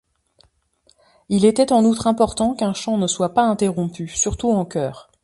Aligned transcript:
Il 1.29 1.45
était 1.45 1.71
en 1.71 1.85
outre 1.85 2.07
important 2.07 2.55
qu'un 2.55 2.73
chant 2.73 2.97
ne 2.97 3.05
soit 3.05 3.35
pas 3.35 3.43
interrompu, 3.43 4.07
surtout 4.07 4.49
en 4.49 4.65
chœur. 4.65 5.11